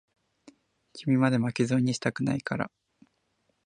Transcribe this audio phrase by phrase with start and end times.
[0.93, 2.71] 君まで、巻き添えにしたくないから。